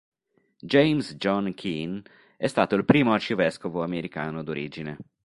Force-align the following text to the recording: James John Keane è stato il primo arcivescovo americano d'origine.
James 0.63 1.13
John 1.17 1.53
Keane 1.53 2.01
è 2.35 2.47
stato 2.47 2.73
il 2.73 2.85
primo 2.85 3.13
arcivescovo 3.13 3.83
americano 3.83 4.41
d'origine. 4.41 4.97